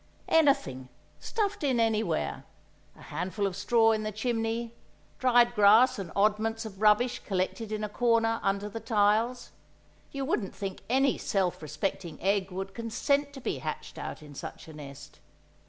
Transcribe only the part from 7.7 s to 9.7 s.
in a corner under the tiles;